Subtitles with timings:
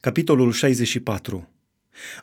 [0.00, 1.48] Capitolul 64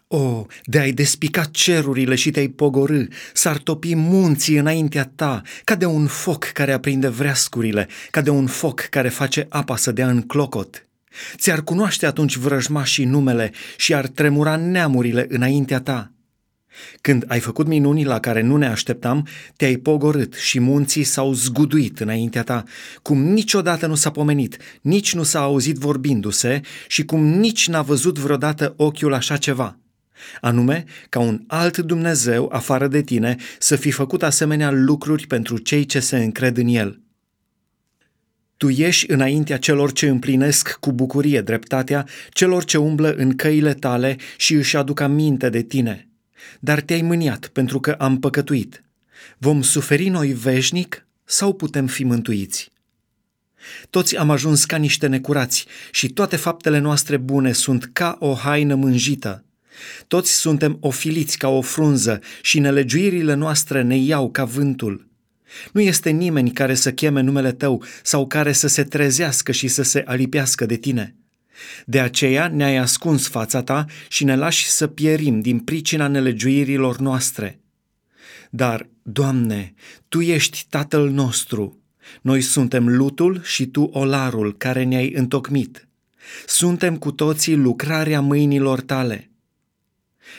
[0.08, 3.04] O, de ai despica cerurile și te-ai pogorâ,
[3.34, 8.48] s-ar topi munții înaintea ta, ca de un foc care aprinde vreascurile, ca de un
[8.48, 10.88] foc care face apa să dea în clocot.
[11.36, 16.12] Ți-ar cunoaște atunci vrăjmașii numele și ar tremura neamurile înaintea ta.
[17.02, 22.00] Când ai făcut minuni la care nu ne așteptam, te-ai pogorât și munții s-au zguduit
[22.00, 22.64] înaintea ta,
[23.02, 28.18] cum niciodată nu s-a pomenit, nici nu s-a auzit vorbindu-se și cum nici n-a văzut
[28.18, 29.78] vreodată ochiul așa ceva.
[30.42, 35.86] Anume, ca un alt Dumnezeu afară de tine să fi făcut asemenea lucruri pentru cei
[35.86, 37.02] ce se încred în El.
[38.58, 44.16] Tu ieși înaintea celor ce împlinesc cu bucurie dreptatea, celor ce umblă în căile tale
[44.38, 46.02] și își aduc aminte de tine–
[46.60, 48.84] dar te-ai mâniat pentru că am păcătuit.
[49.38, 52.72] Vom suferi noi veșnic sau putem fi mântuiți?
[53.90, 58.76] Toți am ajuns ca niște necurați și toate faptele noastre bune sunt ca o haină
[58.76, 59.46] mânjită.
[60.08, 65.08] Toți suntem ofiliți ca o frunză și nelegiuirile noastre ne iau ca vântul.
[65.72, 69.82] Nu este nimeni care să cheme numele tău sau care să se trezească și să
[69.82, 71.16] se alipească de tine.
[71.86, 77.60] De aceea ne-ai ascuns fața ta și ne lași să pierim din pricina nelegiuirilor noastre.
[78.50, 79.74] Dar, Doamne,
[80.08, 81.82] Tu ești Tatăl nostru.
[82.22, 85.88] Noi suntem lutul și Tu olarul care ne-ai întocmit.
[86.46, 89.32] Suntem cu toții lucrarea mâinilor Tale.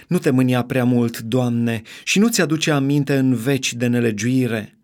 [0.07, 4.79] Nu te mânia prea mult, Doamne, și nu ți-aduce aminte în veci de nelegiuire.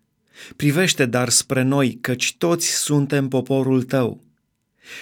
[0.57, 4.24] Privește dar spre noi, căci toți suntem poporul Tău.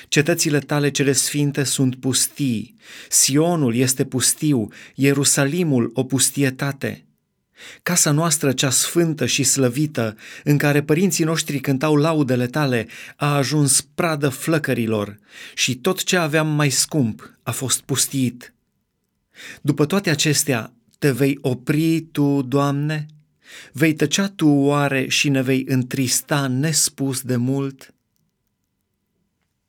[0.08, 2.75] Cetățile tale cele sfinte sunt pustii,
[3.08, 7.06] Sionul este pustiu, Ierusalimul o pustietate.
[7.83, 13.80] Casa noastră cea sfântă și slăvită, în care părinții noștri cântau laudele tale, a ajuns
[13.94, 15.19] pradă flăcărilor
[15.55, 18.55] și tot ce aveam mai scump a fost pustiit.
[19.62, 23.06] După toate acestea, te vei opri tu, Doamne?
[23.72, 27.95] Vei tăcea tu oare și ne vei întrista nespus de mult?'